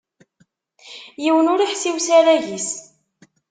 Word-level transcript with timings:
Yiwen 1.23 1.51
ur 1.53 1.59
iḥess 1.61 1.83
i 1.89 1.91
usarag-is. 1.97 2.69